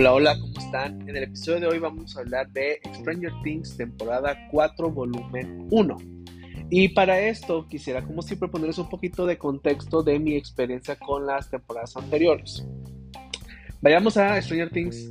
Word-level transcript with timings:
Hola, 0.00 0.12
hola, 0.12 0.38
¿cómo 0.38 0.52
están? 0.56 1.08
En 1.08 1.16
el 1.16 1.24
episodio 1.24 1.58
de 1.58 1.66
hoy 1.66 1.80
vamos 1.80 2.16
a 2.16 2.20
hablar 2.20 2.48
de 2.52 2.78
Stranger 2.94 3.32
Things 3.42 3.76
temporada 3.76 4.46
4, 4.52 4.92
volumen 4.92 5.66
1. 5.72 5.96
Y 6.70 6.90
para 6.90 7.18
esto 7.18 7.66
quisiera, 7.66 8.06
como 8.06 8.22
siempre, 8.22 8.48
ponerles 8.48 8.78
un 8.78 8.88
poquito 8.88 9.26
de 9.26 9.36
contexto 9.36 10.04
de 10.04 10.20
mi 10.20 10.36
experiencia 10.36 10.94
con 10.94 11.26
las 11.26 11.50
temporadas 11.50 11.96
anteriores. 11.96 12.64
Vayamos 13.80 14.16
a 14.16 14.40
Stranger 14.40 14.70
Things 14.70 15.10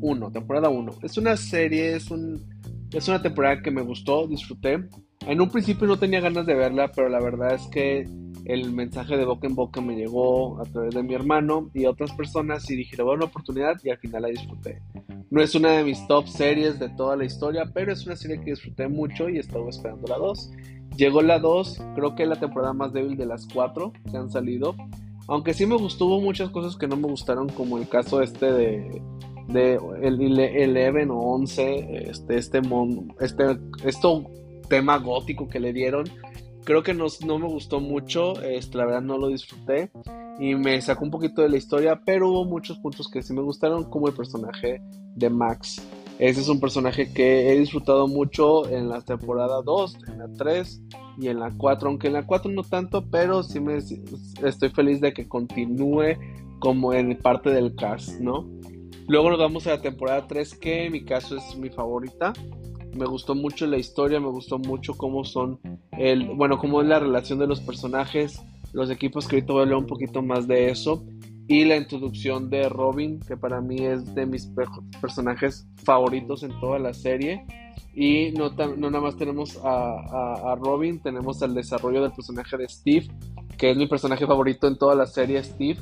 1, 0.00 0.30
temporada 0.30 0.68
1. 0.68 0.98
Es 1.02 1.18
una 1.18 1.36
serie, 1.36 1.96
es, 1.96 2.08
un, 2.08 2.48
es 2.92 3.08
una 3.08 3.20
temporada 3.20 3.60
que 3.60 3.72
me 3.72 3.82
gustó, 3.82 4.28
disfruté. 4.28 4.84
En 5.26 5.40
un 5.40 5.50
principio 5.50 5.88
no 5.88 5.98
tenía 5.98 6.20
ganas 6.20 6.46
de 6.46 6.54
verla, 6.54 6.92
pero 6.94 7.08
la 7.08 7.18
verdad 7.18 7.56
es 7.56 7.66
que 7.72 8.08
el 8.46 8.72
mensaje 8.72 9.16
de 9.16 9.24
boca 9.24 9.46
en 9.46 9.54
boca 9.54 9.80
me 9.80 9.96
llegó 9.96 10.60
a 10.60 10.64
través 10.64 10.94
de 10.94 11.02
mi 11.02 11.14
hermano 11.14 11.70
y 11.74 11.86
otras 11.86 12.12
personas 12.12 12.70
y 12.70 12.76
dije, 12.76 12.96
le 12.96 13.02
voy 13.02 13.14
a 13.14 13.16
una 13.16 13.24
oportunidad 13.26 13.76
y 13.82 13.90
al 13.90 13.98
final 13.98 14.22
la 14.22 14.28
disfruté. 14.28 14.80
No 15.30 15.42
es 15.42 15.54
una 15.54 15.70
de 15.72 15.84
mis 15.84 16.06
top 16.06 16.28
series 16.28 16.78
de 16.78 16.88
toda 16.90 17.16
la 17.16 17.24
historia, 17.24 17.70
pero 17.74 17.92
es 17.92 18.06
una 18.06 18.14
serie 18.14 18.40
que 18.40 18.50
disfruté 18.50 18.86
mucho 18.88 19.28
y 19.28 19.38
estaba 19.38 19.68
esperando 19.68 20.06
la 20.06 20.18
2. 20.18 20.52
Llegó 20.96 21.22
la 21.22 21.40
2, 21.40 21.82
creo 21.96 22.14
que 22.14 22.22
es 22.22 22.28
la 22.28 22.38
temporada 22.38 22.72
más 22.72 22.92
débil 22.92 23.16
de 23.16 23.26
las 23.26 23.48
4 23.52 23.92
que 24.10 24.16
han 24.16 24.30
salido. 24.30 24.76
Aunque 25.26 25.52
sí 25.52 25.66
me 25.66 25.76
gustó, 25.76 26.06
hubo 26.06 26.20
muchas 26.20 26.50
cosas 26.50 26.76
que 26.76 26.86
no 26.86 26.96
me 26.96 27.08
gustaron, 27.08 27.48
como 27.48 27.78
el 27.78 27.88
caso 27.88 28.22
este 28.22 28.52
de, 28.52 29.02
de 29.48 29.80
el 30.02 30.76
11 30.76 31.10
o 31.10 31.18
11, 31.18 32.10
este, 32.10 32.36
este, 32.36 32.60
este, 33.20 33.44
esto 33.84 34.24
tema 34.68 34.98
gótico 34.98 35.48
que 35.48 35.60
le 35.60 35.72
dieron 35.72 36.04
creo 36.66 36.82
que 36.82 36.92
no, 36.92 37.06
no 37.24 37.38
me 37.38 37.46
gustó 37.46 37.80
mucho, 37.80 38.42
este, 38.42 38.76
la 38.76 38.86
verdad 38.86 39.00
no 39.00 39.16
lo 39.16 39.28
disfruté 39.28 39.90
y 40.40 40.56
me 40.56 40.78
sacó 40.82 41.04
un 41.04 41.12
poquito 41.12 41.40
de 41.40 41.48
la 41.48 41.56
historia, 41.56 42.02
pero 42.04 42.28
hubo 42.28 42.44
muchos 42.44 42.76
puntos 42.78 43.08
que 43.08 43.22
sí 43.22 43.32
me 43.32 43.40
gustaron, 43.40 43.84
como 43.84 44.08
el 44.08 44.14
personaje 44.14 44.82
de 45.14 45.30
Max. 45.30 45.80
Ese 46.18 46.40
es 46.40 46.48
un 46.48 46.58
personaje 46.58 47.12
que 47.12 47.52
he 47.52 47.58
disfrutado 47.58 48.08
mucho 48.08 48.68
en 48.68 48.88
la 48.88 49.00
temporada 49.00 49.62
2, 49.62 49.98
en 50.08 50.18
la 50.18 50.28
3 50.36 50.82
y 51.18 51.28
en 51.28 51.38
la 51.38 51.52
4, 51.56 51.88
aunque 51.88 52.08
en 52.08 52.14
la 52.14 52.26
4 52.26 52.50
no 52.50 52.64
tanto, 52.64 53.04
pero 53.10 53.44
sí 53.44 53.60
me 53.60 53.76
estoy 53.76 54.68
feliz 54.70 55.00
de 55.00 55.12
que 55.12 55.28
continúe 55.28 56.16
como 56.58 56.92
en 56.94 57.16
parte 57.18 57.50
del 57.50 57.76
cast, 57.76 58.18
¿no? 58.18 58.44
Luego 59.06 59.30
nos 59.30 59.38
vamos 59.38 59.68
a 59.68 59.70
la 59.70 59.82
temporada 59.82 60.26
3, 60.26 60.58
que 60.58 60.86
en 60.86 60.92
mi 60.92 61.04
caso 61.04 61.36
es 61.36 61.56
mi 61.56 61.70
favorita. 61.70 62.32
Me 62.96 63.06
gustó 63.06 63.34
mucho 63.34 63.66
la 63.66 63.76
historia, 63.76 64.20
me 64.20 64.28
gustó 64.28 64.58
mucho 64.58 64.94
cómo 64.94 65.24
son 65.24 65.60
el, 65.92 66.28
bueno, 66.34 66.58
cómo 66.58 66.82
es 66.82 66.88
la 66.88 66.98
relación 66.98 67.38
de 67.38 67.46
los 67.46 67.60
personajes, 67.60 68.42
los 68.72 68.90
equipos 68.90 69.28
que 69.28 69.36
ahorita 69.36 69.52
voy 69.52 69.60
a 69.60 69.62
hablar 69.64 69.78
un 69.78 69.86
poquito 69.86 70.22
más 70.22 70.48
de 70.48 70.70
eso 70.70 71.04
y 71.48 71.64
la 71.64 71.76
introducción 71.76 72.50
de 72.50 72.68
Robin, 72.68 73.20
que 73.20 73.36
para 73.36 73.60
mí 73.60 73.76
es 73.78 74.14
de 74.14 74.26
mis 74.26 74.50
personajes 75.00 75.68
favoritos 75.84 76.42
en 76.42 76.58
toda 76.60 76.78
la 76.78 76.92
serie. 76.92 77.46
Y 77.94 78.32
no, 78.32 78.50
no 78.50 78.90
nada 78.90 79.00
más 79.00 79.16
tenemos 79.16 79.56
a, 79.64 80.50
a, 80.52 80.56
Robin, 80.56 81.00
tenemos 81.00 81.40
el 81.42 81.54
desarrollo 81.54 82.02
del 82.02 82.12
personaje 82.12 82.56
de 82.56 82.68
Steve, 82.68 83.06
que 83.56 83.70
es 83.70 83.76
mi 83.76 83.86
personaje 83.86 84.26
favorito 84.26 84.66
en 84.66 84.76
toda 84.76 84.94
la 84.94 85.06
serie, 85.06 85.42
Steve. 85.42 85.78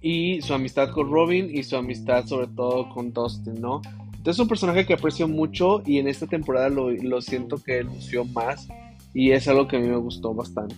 Y 0.00 0.40
su 0.40 0.54
amistad 0.54 0.92
con 0.92 1.10
Robin 1.10 1.50
y 1.52 1.64
su 1.64 1.76
amistad 1.76 2.24
sobre 2.24 2.46
todo 2.46 2.88
con 2.90 3.12
Dustin, 3.12 3.60
¿no? 3.60 3.82
Es 4.30 4.38
un 4.38 4.48
personaje 4.48 4.86
que 4.86 4.94
aprecio 4.94 5.28
mucho 5.28 5.82
y 5.84 5.98
en 5.98 6.08
esta 6.08 6.26
temporada 6.26 6.68
lo, 6.68 6.90
lo 6.90 7.20
siento 7.20 7.56
que 7.56 7.82
lució 7.82 8.24
más 8.24 8.68
y 9.14 9.32
es 9.32 9.48
algo 9.48 9.68
que 9.68 9.76
a 9.76 9.80
mí 9.80 9.88
me 9.88 9.96
gustó 9.96 10.34
bastante. 10.34 10.76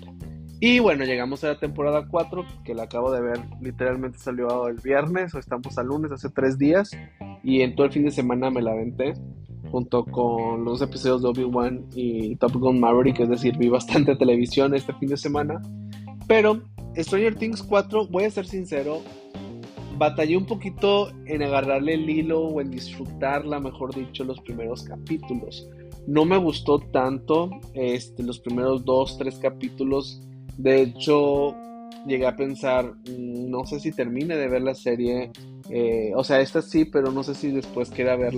Y 0.63 0.79
bueno, 0.79 1.05
llegamos 1.05 1.43
a 1.43 1.49
la 1.49 1.59
temporada 1.59 2.07
4, 2.07 2.45
que 2.65 2.75
la 2.75 2.83
acabo 2.83 3.11
de 3.11 3.23
ver, 3.23 3.41
literalmente 3.63 4.19
salió 4.19 4.69
el 4.69 4.77
viernes, 4.77 5.35
o 5.35 5.39
estamos 5.39 5.79
al 5.79 5.87
lunes, 5.87 6.13
hace 6.13 6.29
tres 6.29 6.59
días, 6.59 6.91
y 7.43 7.63
en 7.63 7.75
todo 7.75 7.87
el 7.87 7.93
fin 7.93 8.05
de 8.05 8.11
semana 8.11 8.51
me 8.51 8.61
la 8.61 8.73
aventé, 8.73 9.15
junto 9.71 10.05
con 10.05 10.63
los 10.65 10.83
episodios 10.83 11.23
de 11.23 11.29
Obi-Wan 11.29 11.87
y 11.95 12.37
Top 12.37 12.53
Gun 12.53 12.79
Maverick, 12.79 13.21
es 13.21 13.31
decir, 13.31 13.57
vi 13.57 13.71
bastante 13.71 14.17
televisión 14.19 14.75
este 14.75 14.93
fin 14.95 15.09
de 15.09 15.17
semana. 15.17 15.63
Pero 16.29 16.61
Stranger 16.95 17.37
Things 17.37 17.63
4, 17.63 18.09
voy 18.09 18.25
a 18.25 18.31
ser 18.31 18.47
sincero, 18.47 19.01
batallé 20.01 20.35
un 20.35 20.47
poquito 20.47 21.11
en 21.27 21.43
agarrarle 21.43 21.93
el 21.93 22.09
hilo 22.09 22.41
o 22.41 22.63
en 22.63 22.71
disfrutarla, 22.71 23.61
mejor 23.61 23.95
dicho, 23.95 24.25
los 24.25 24.41
primeros 24.41 24.83
capítulos. 24.83 25.69
No 26.07 26.25
me 26.25 26.39
gustó 26.39 26.79
tanto 26.79 27.51
este, 27.75 28.23
los 28.23 28.39
primeros 28.41 28.83
dos, 28.87 29.19
tres 29.19 29.39
capítulos. 29.39 30.23
De 30.57 30.81
hecho, 30.81 31.55
llegué 32.07 32.27
a 32.27 32.35
pensar, 32.35 32.95
mm, 32.95 33.51
no 33.51 33.67
sé 33.67 33.79
si 33.79 33.93
termine 33.93 34.37
de 34.37 34.49
ver 34.49 34.63
la 34.63 34.75
serie. 34.75 35.33
Eh, 35.69 36.13
o 36.17 36.25
sea, 36.25 36.41
esta 36.41 36.63
sí, 36.63 36.87
pero 36.87 37.13
no 37.13 37.23
sé 37.23 37.35
si 37.35 37.51
después 37.51 37.91
quiera 37.91 38.17
ver 38.17 38.33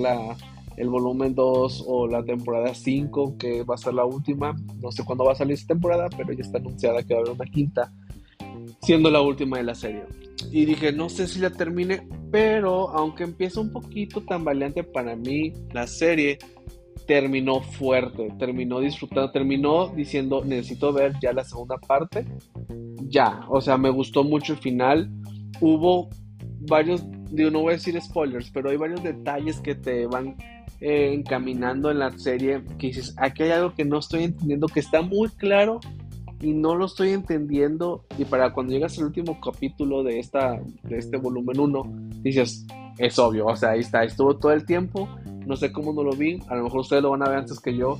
el 0.76 0.88
volumen 0.88 1.32
2 1.32 1.84
o 1.86 2.08
la 2.08 2.24
temporada 2.24 2.74
5, 2.74 3.36
que 3.38 3.62
va 3.62 3.76
a 3.76 3.78
ser 3.78 3.94
la 3.94 4.04
última. 4.04 4.56
No 4.80 4.90
sé 4.90 5.04
cuándo 5.04 5.24
va 5.24 5.30
a 5.30 5.36
salir 5.36 5.54
esta 5.54 5.74
temporada, 5.74 6.08
pero 6.16 6.32
ya 6.32 6.42
está 6.42 6.58
anunciada 6.58 7.04
que 7.04 7.14
va 7.14 7.20
a 7.20 7.22
haber 7.22 7.34
una 7.36 7.44
quinta, 7.44 7.92
siendo 8.82 9.10
la 9.10 9.20
última 9.20 9.58
de 9.58 9.64
la 9.64 9.74
serie 9.74 10.04
y 10.50 10.64
dije, 10.64 10.92
no 10.92 11.08
sé 11.08 11.28
si 11.28 11.38
la 11.38 11.50
termine, 11.50 12.06
pero 12.30 12.90
aunque 12.90 13.24
empieza 13.24 13.60
un 13.60 13.70
poquito 13.70 14.22
tambaleante 14.22 14.82
para 14.82 15.14
mí, 15.14 15.52
la 15.72 15.86
serie 15.86 16.38
terminó 17.06 17.60
fuerte, 17.60 18.32
terminó 18.38 18.80
disfrutando, 18.80 19.30
terminó 19.30 19.88
diciendo, 19.88 20.44
necesito 20.44 20.92
ver 20.92 21.14
ya 21.20 21.32
la 21.32 21.44
segunda 21.44 21.76
parte. 21.76 22.26
Ya, 23.08 23.44
o 23.48 23.60
sea, 23.60 23.76
me 23.76 23.90
gustó 23.90 24.24
mucho 24.24 24.54
el 24.54 24.58
final. 24.58 25.10
Hubo 25.60 26.08
varios, 26.60 27.04
digo, 27.30 27.50
no 27.50 27.60
voy 27.60 27.74
a 27.74 27.76
decir 27.76 28.00
spoilers, 28.00 28.50
pero 28.50 28.70
hay 28.70 28.76
varios 28.76 29.02
detalles 29.02 29.60
que 29.60 29.74
te 29.74 30.06
van 30.06 30.36
eh, 30.80 31.12
encaminando 31.12 31.90
en 31.90 31.98
la 31.98 32.10
serie 32.18 32.62
que 32.78 32.88
dices, 32.88 33.14
aquí 33.18 33.44
hay 33.44 33.50
algo 33.50 33.74
que 33.74 33.84
no 33.84 33.98
estoy 33.98 34.24
entendiendo, 34.24 34.66
que 34.66 34.80
está 34.80 35.02
muy 35.02 35.28
claro, 35.30 35.80
y 36.42 36.52
no 36.52 36.74
lo 36.74 36.86
estoy 36.86 37.10
entendiendo. 37.10 38.04
Y 38.18 38.24
para 38.24 38.52
cuando 38.52 38.72
llegas 38.72 38.98
al 38.98 39.04
último 39.04 39.40
capítulo 39.40 40.02
de, 40.02 40.18
esta, 40.18 40.60
de 40.82 40.98
este 40.98 41.16
volumen 41.16 41.58
1, 41.58 41.82
dices, 42.22 42.66
es 42.98 43.18
obvio, 43.18 43.46
o 43.46 43.56
sea, 43.56 43.70
ahí 43.70 43.80
está, 43.80 44.04
estuvo 44.04 44.36
todo 44.36 44.52
el 44.52 44.66
tiempo, 44.66 45.08
no 45.46 45.56
sé 45.56 45.72
cómo 45.72 45.92
no 45.92 46.02
lo 46.02 46.12
vi, 46.12 46.40
a 46.48 46.56
lo 46.56 46.64
mejor 46.64 46.80
ustedes 46.80 47.02
lo 47.02 47.10
van 47.10 47.22
a 47.22 47.28
ver 47.28 47.38
antes 47.38 47.60
que 47.60 47.74
yo, 47.74 47.98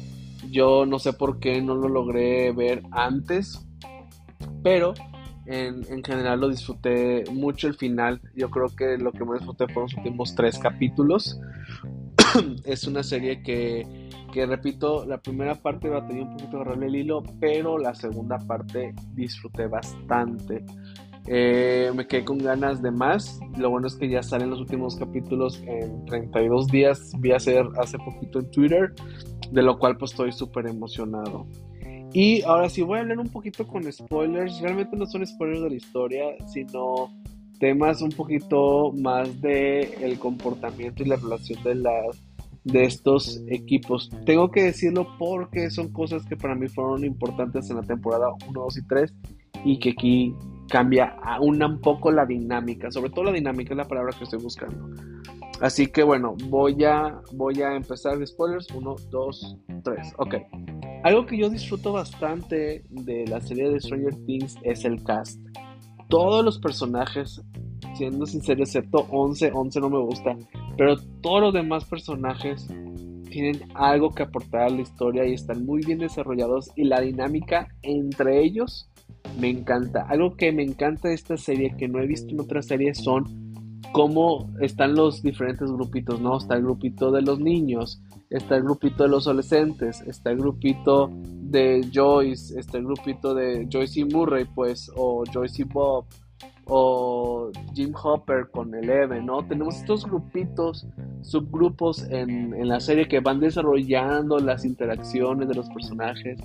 yo 0.51 0.85
no 0.85 0.99
sé 0.99 1.13
por 1.13 1.39
qué 1.39 1.63
no 1.63 1.75
lo 1.75 1.89
logré 1.89 2.53
ver 2.53 2.83
antes, 2.91 3.67
pero 4.63 4.93
en, 5.47 5.83
en 5.89 6.05
general 6.05 6.41
lo 6.41 6.49
disfruté 6.49 7.25
mucho 7.33 7.69
el 7.69 7.75
final, 7.75 8.21
yo 8.35 8.51
creo 8.51 8.69
que 8.69 8.99
lo 8.99 9.13
que 9.13 9.25
más 9.25 9.39
disfruté 9.39 9.67
fueron 9.67 9.85
los 9.85 9.95
últimos 9.95 10.35
tres 10.35 10.59
capítulos, 10.59 11.41
es 12.65 12.87
una 12.87 13.03
serie 13.03 13.43
que 13.43 13.87
que 14.33 14.47
repito, 14.47 15.05
la 15.05 15.19
primera 15.19 15.55
parte 15.55 15.89
batallé 15.89 16.23
un 16.23 16.31
poquito 16.33 16.57
agarrarle 16.57 16.87
el 16.87 16.97
hilo, 16.97 17.23
pero 17.39 17.79
la 17.79 17.95
segunda 17.95 18.39
parte 18.39 18.95
disfruté 19.15 19.67
bastante. 19.67 20.65
Eh, 21.29 21.93
me 21.95 22.07
quedé 22.07 22.25
con 22.25 22.39
ganas 22.39 22.83
de 22.83 22.91
más. 22.91 23.39
Lo 23.57 23.71
bueno 23.71 23.87
es 23.87 23.95
que 23.95 24.09
ya 24.09 24.23
salen 24.23 24.51
los 24.51 24.59
últimos 24.59 24.97
capítulos 24.97 25.63
en 25.67 26.05
32 26.07 26.67
días. 26.69 27.13
Vi 27.21 27.33
hacer 27.33 27.65
hace 27.79 27.99
poquito 27.99 28.41
en 28.41 28.51
Twitter, 28.51 28.95
de 29.51 29.63
lo 29.63 29.79
cual 29.79 29.97
pues 29.99 30.13
estoy 30.13 30.33
súper 30.33 30.67
emocionado. 30.67 31.47
Y 32.15 32.43
ahora 32.43 32.69
sí 32.69 32.83
voy 32.83 32.99
a 32.99 33.03
hablar 33.03 33.19
un 33.19 33.29
poquito 33.29 33.67
con 33.67 33.91
spoilers. 33.91 34.61
Realmente 34.61 34.97
no 34.97 35.07
son 35.07 35.27
spoilers 35.27 35.63
de 35.63 35.71
la 35.71 35.77
historia, 35.77 36.25
sino 36.47 37.13
temas 37.63 38.03
un 38.03 38.11
poquito 38.11 38.91
más 38.91 39.41
de 39.41 39.83
el 40.01 40.19
comportamiento 40.19 41.05
y 41.05 41.07
la 41.07 41.15
relación 41.15 41.63
de 41.63 41.77
las 41.77 42.21
de 42.65 42.83
estos 42.83 43.41
equipos. 43.47 44.11
Tengo 44.27 44.51
que 44.51 44.65
decirlo 44.65 45.07
porque 45.17 45.71
son 45.71 45.93
cosas 45.93 46.27
que 46.27 46.37
para 46.37 46.57
mí 46.57 46.67
fueron 46.67 47.05
importantes 47.05 47.71
en 47.71 47.77
la 47.77 47.83
temporada 47.83 48.27
1, 48.49 48.61
2 48.61 48.79
y 48.79 48.87
3 48.89 49.15
y 49.65 49.79
que 49.79 49.91
aquí 49.91 50.35
cambia 50.69 51.15
aún 51.23 51.63
un 51.63 51.81
poco 51.81 52.11
la 52.11 52.27
dinámica, 52.27 52.91
sobre 52.91 53.11
todo 53.11 53.27
la 53.27 53.33
dinámica 53.33 53.75
es 53.75 53.77
la 53.77 53.87
palabra 53.87 54.13
que 54.19 54.25
estoy 54.25 54.41
buscando. 54.41 54.89
Así 55.61 55.87
que 55.87 56.03
bueno, 56.03 56.35
voy 56.49 56.83
a, 56.83 57.21
voy 57.35 57.63
a 57.63 57.77
empezar 57.77 58.27
spoilers. 58.27 58.67
1, 58.75 58.97
2, 59.09 59.57
3. 59.85 60.15
Ok. 60.19 60.35
Algo 61.05 61.27
que 61.27 61.37
yo 61.37 61.49
disfruto 61.49 61.93
bastante 61.93 62.83
de 62.91 63.25
la 63.29 63.41
serie 63.41 63.71
de 63.71 63.79
Stranger 63.79 64.17
Things 64.27 64.57
es 64.65 64.85
el 64.85 65.01
cast. 65.05 65.39
Todos 66.13 66.45
los 66.45 66.59
personajes, 66.59 67.41
siendo 67.95 68.27
sincero, 68.27 68.63
excepto 68.63 69.07
11, 69.11 69.51
11 69.55 69.81
no 69.81 69.89
me 69.89 69.99
gusta, 69.99 70.37
pero 70.77 70.99
todos 71.23 71.41
los 71.41 71.55
demás 71.55 71.87
personajes 71.87 72.69
tienen 73.31 73.63
algo 73.73 74.11
que 74.11 74.25
aportar 74.25 74.65
a 74.65 74.69
la 74.69 74.83
historia 74.83 75.27
y 75.27 75.33
están 75.33 75.65
muy 75.65 75.81
bien 75.81 76.01
desarrollados 76.01 76.71
y 76.77 76.85
la 76.85 77.01
dinámica 77.01 77.69
entre 77.81 78.45
ellos 78.45 78.91
me 79.41 79.49
encanta. 79.49 80.03
Algo 80.07 80.37
que 80.37 80.53
me 80.53 80.63
encanta 80.63 81.09
de 81.09 81.15
esta 81.15 81.39
serie 81.39 81.75
que 81.79 81.89
no 81.89 81.99
he 81.99 82.07
visto 82.07 82.31
en 82.31 82.41
otras 82.41 82.67
series 82.67 82.99
son 82.99 83.25
cómo 83.93 84.53
están 84.61 84.95
los 84.95 85.23
diferentes 85.23 85.73
grupitos, 85.73 86.21
¿no? 86.21 86.37
Está 86.37 86.57
el 86.57 86.63
grupito 86.63 87.11
de 87.11 87.23
los 87.23 87.41
niños, 87.41 88.03
está 88.33 88.57
el 88.57 88.63
grupito 88.63 89.05
de 89.05 89.11
los 89.11 89.27
adolescentes, 89.27 90.01
está 90.03 90.31
el 90.31 90.39
grupito 90.39 91.11
de 91.13 91.89
Joyce, 91.93 92.59
está 92.59 92.79
el 92.79 92.85
grupito 92.85 93.35
de 93.35 93.69
Joyce 93.71 94.01
y 94.01 94.05
Murray, 94.05 94.47
pues, 94.55 94.91
o 94.97 95.25
Joyce 95.33 95.63
y 95.63 95.65
Bob, 95.65 96.07
o 96.65 97.51
Jim 97.75 97.93
Hopper 98.03 98.49
con 98.51 98.75
Eleven, 98.75 99.27
¿no? 99.27 99.47
Tenemos 99.47 99.77
estos 99.77 100.07
grupitos, 100.07 100.87
subgrupos 101.21 102.03
en, 102.11 102.55
en 102.55 102.69
la 102.69 102.81
serie 102.81 103.07
que 103.09 103.21
van 103.21 103.41
desarrollando 103.41 104.39
las 104.39 104.65
interacciones 104.65 105.49
de 105.49 105.55
los 105.55 105.69
personajes, 105.69 106.41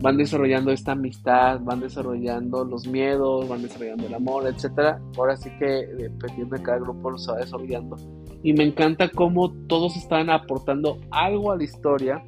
van 0.00 0.16
desarrollando 0.16 0.72
esta 0.72 0.92
amistad, 0.92 1.60
van 1.60 1.80
desarrollando 1.80 2.64
los 2.64 2.86
miedos, 2.86 3.48
van 3.48 3.62
desarrollando 3.62 4.06
el 4.06 4.14
amor, 4.14 4.46
etcétera. 4.46 5.00
Ahora 5.16 5.36
sí 5.36 5.50
que 5.58 5.86
dependiendo 5.86 6.56
de 6.56 6.62
cada 6.62 6.78
grupo 6.78 7.10
lo 7.10 7.18
va 7.28 7.38
desarrollando. 7.38 7.96
Y 8.42 8.52
me 8.52 8.64
encanta 8.64 9.08
cómo 9.08 9.52
todos 9.66 9.96
están 9.96 10.30
aportando 10.30 10.98
algo 11.10 11.52
a 11.52 11.56
la 11.56 11.64
historia. 11.64 12.22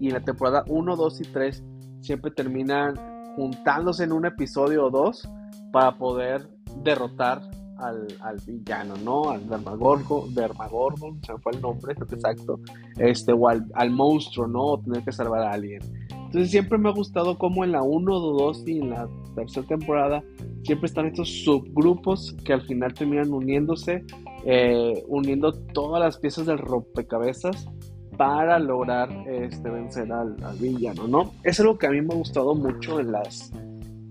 Y 0.00 0.08
en 0.08 0.14
la 0.14 0.20
temporada 0.20 0.64
1, 0.68 0.96
2 0.96 1.20
y 1.20 1.24
3 1.24 1.64
siempre 2.00 2.30
terminan 2.30 2.94
juntándose 3.36 4.04
en 4.04 4.12
un 4.12 4.26
episodio 4.26 4.86
o 4.86 4.90
dos 4.90 5.28
para 5.72 5.96
poder 5.96 6.48
derrotar 6.82 7.40
al, 7.78 8.06
al 8.20 8.36
villano, 8.46 8.94
¿no? 9.02 9.30
Al 9.30 9.48
Dermagorgon, 9.48 10.34
Dermagorgon, 10.34 11.20
se 11.24 11.32
me 11.32 11.38
fue 11.38 11.52
el 11.52 11.60
nombre 11.60 11.92
exacto, 11.92 12.60
este, 12.96 13.32
o 13.32 13.48
al, 13.48 13.66
al 13.74 13.90
monstruo, 13.90 14.46
¿no? 14.46 14.62
O 14.62 14.80
tener 14.80 15.02
que 15.02 15.12
salvar 15.12 15.42
a 15.42 15.52
alguien. 15.52 15.80
Entonces 16.10 16.50
siempre 16.50 16.78
me 16.78 16.88
ha 16.88 16.92
gustado 16.92 17.36
cómo 17.36 17.64
en 17.64 17.72
la 17.72 17.82
1, 17.82 18.18
2 18.18 18.64
y 18.66 18.78
en 18.78 18.90
la 18.90 19.08
tercera 19.34 19.66
temporada 19.66 20.22
siempre 20.62 20.86
están 20.86 21.06
estos 21.06 21.28
subgrupos 21.44 22.34
que 22.44 22.52
al 22.52 22.62
final 22.62 22.94
terminan 22.94 23.32
uniéndose, 23.32 24.04
eh, 24.44 25.02
uniendo 25.08 25.52
todas 25.52 26.00
las 26.00 26.18
piezas 26.18 26.46
del 26.46 26.58
rompecabezas 26.58 27.68
para 28.16 28.58
lograr 28.58 29.10
este, 29.26 29.70
vencer 29.70 30.12
al, 30.12 30.36
villano, 30.58 31.08
¿no? 31.08 31.32
Es 31.42 31.60
algo 31.60 31.78
que 31.78 31.86
a 31.86 31.90
mí 31.90 32.00
me 32.00 32.14
ha 32.14 32.16
gustado 32.16 32.54
mucho 32.54 33.00
en 33.00 33.12
las, 33.12 33.50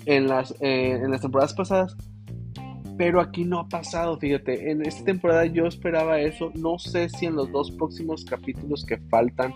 en 0.06 0.28
las, 0.28 0.51
eh, 0.60 0.94
en 0.94 1.12
las 1.12 1.22
temporadas 1.22 1.54
pasadas, 1.54 1.95
pero 2.98 3.22
aquí 3.22 3.45
no 3.45 3.60
ha 3.60 3.69
pasado, 3.69 4.18
fíjate, 4.18 4.72
en 4.72 4.86
esta 4.86 5.04
temporada 5.04 5.45
yo 5.45 5.66
esperaba 5.66 6.19
eso, 6.19 6.51
no 6.56 6.78
sé 6.80 7.10
si 7.10 7.28
en 7.28 7.36
los 7.36 7.51
dos 7.51 7.72
próximos 7.72 8.25
capítulos 8.25 8.86
que 8.86 8.98
faltan 9.10 9.54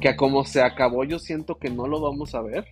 que 0.00 0.16
como 0.16 0.44
se 0.44 0.62
acabó 0.62 1.04
yo 1.04 1.18
siento 1.18 1.58
que 1.58 1.70
no 1.70 1.86
lo 1.86 2.00
vamos 2.00 2.34
a 2.34 2.42
ver. 2.42 2.66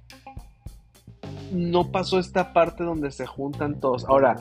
No 1.53 1.91
pasó 1.91 2.19
esta 2.19 2.53
parte 2.53 2.85
donde 2.85 3.11
se 3.11 3.27
juntan 3.27 3.81
todos. 3.81 4.05
Ahora, 4.07 4.37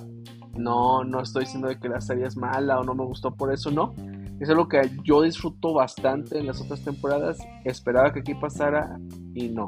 no, 0.56 1.04
no 1.04 1.22
estoy 1.22 1.44
diciendo 1.44 1.70
que 1.80 1.90
la 1.90 2.02
serie 2.02 2.26
es 2.26 2.38
mala 2.38 2.80
o 2.80 2.84
no 2.84 2.96
me 2.96 3.06
gustó 3.06 3.32
por 3.36 3.54
eso, 3.54 3.72
no. 3.72 3.94
Es 4.40 4.50
algo 4.50 4.68
que 4.68 4.82
yo 5.04 5.22
disfruto 5.22 5.74
bastante 5.74 6.40
en 6.40 6.48
las 6.48 6.62
otras 6.62 6.82
temporadas. 6.84 7.38
Esperaba 7.64 8.12
que 8.12 8.20
aquí 8.20 8.34
pasara 8.34 9.00
y 9.34 9.50
no. 9.50 9.68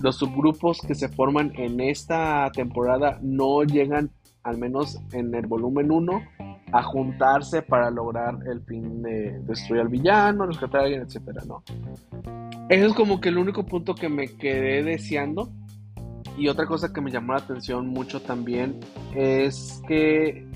Los 0.00 0.16
subgrupos 0.16 0.80
que 0.80 0.94
se 0.94 1.08
forman 1.08 1.52
en 1.56 1.80
esta 1.80 2.50
temporada 2.52 3.18
no 3.22 3.62
llegan, 3.64 4.10
al 4.42 4.58
menos 4.58 5.00
en 5.12 5.34
el 5.34 5.46
volumen 5.46 5.90
1, 5.90 6.22
a 6.72 6.82
juntarse 6.82 7.62
para 7.62 7.90
lograr 7.90 8.38
el 8.46 8.60
fin 8.62 9.02
de 9.02 9.40
destruir 9.40 9.82
al 9.82 9.88
villano, 9.88 10.46
rescatar 10.46 10.82
a 10.82 10.84
alguien, 10.84 11.02
etcétera, 11.02 11.42
¿no? 11.46 11.62
Eso 12.68 12.86
es 12.86 12.94
como 12.94 13.20
que 13.20 13.28
el 13.28 13.38
único 13.38 13.64
punto 13.64 13.94
que 13.94 14.08
me 14.08 14.26
quedé 14.28 14.82
deseando. 14.82 15.50
Y 16.36 16.48
otra 16.48 16.66
cosa 16.66 16.92
que 16.92 17.00
me 17.00 17.10
llamó 17.10 17.32
la 17.32 17.38
atención 17.38 17.88
mucho 17.88 18.20
también 18.20 18.80
es 19.14 19.80
que 19.88 20.46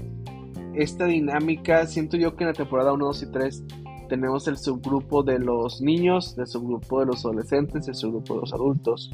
esta 0.75 1.06
dinámica, 1.06 1.87
siento 1.87 2.17
yo 2.17 2.37
que 2.37 2.44
en 2.44 2.49
la 2.49 2.55
temporada 2.55 2.93
1, 2.93 3.05
2 3.05 3.23
y 3.23 3.27
3 3.32 3.65
tenemos 4.09 4.49
el 4.49 4.59
subgrupo 4.59 5.23
de 5.23 5.38
los 5.38 5.81
niños, 5.81 6.37
el 6.37 6.47
subgrupo 6.47 7.00
de 7.00 7.06
los 7.06 7.25
adolescentes, 7.25 7.87
el 7.88 7.94
subgrupo 7.94 8.35
de 8.35 8.41
los 8.41 8.53
adultos. 8.53 9.11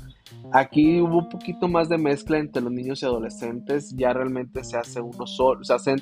Aquí 0.52 1.00
hubo 1.00 1.18
un 1.18 1.28
poquito 1.28 1.68
más 1.68 1.88
de 1.88 1.98
mezcla 1.98 2.38
entre 2.38 2.62
los 2.62 2.72
niños 2.72 3.02
y 3.02 3.06
adolescentes, 3.06 3.94
ya 3.94 4.12
realmente 4.12 4.64
se 4.64 4.78
hace 4.78 5.00
uno 5.00 5.26
solo, 5.26 5.62
se 5.64 5.74
hacen 5.74 6.00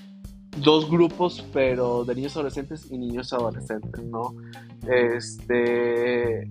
dos 0.63 0.89
grupos, 0.89 1.45
pero 1.53 2.05
de 2.05 2.15
niños 2.15 2.37
adolescentes 2.37 2.91
y 2.91 2.99
niños 2.99 3.33
adolescentes, 3.33 4.03
¿no? 4.05 4.35
Este, 4.89 6.49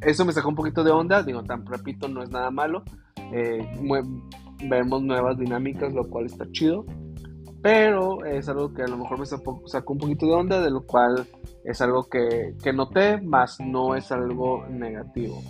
eso 0.00 0.24
me 0.24 0.32
sacó 0.32 0.48
un 0.48 0.56
poquito 0.56 0.82
de 0.82 0.90
onda, 0.90 1.22
digo, 1.22 1.42
tan 1.44 1.64
repito, 1.64 2.08
no 2.08 2.22
es 2.22 2.30
nada 2.30 2.50
malo. 2.50 2.82
Eh, 3.32 3.66
vemos 4.68 5.02
nuevas 5.02 5.38
dinámicas, 5.38 5.92
lo 5.92 6.08
cual 6.08 6.26
está 6.26 6.50
chido. 6.50 6.84
Pero 7.62 8.24
es 8.24 8.48
algo 8.48 8.72
que 8.72 8.82
a 8.82 8.86
lo 8.86 8.96
mejor 8.96 9.18
me 9.18 9.26
sacó, 9.26 9.60
un 9.92 9.98
poquito 9.98 10.26
de 10.26 10.32
onda, 10.32 10.60
de 10.60 10.70
lo 10.70 10.82
cual 10.82 11.26
es 11.64 11.80
algo 11.80 12.04
que, 12.04 12.54
que 12.62 12.72
noté, 12.72 13.20
más 13.20 13.58
no 13.60 13.96
es 13.96 14.12
algo 14.12 14.64
negativo. 14.68 15.42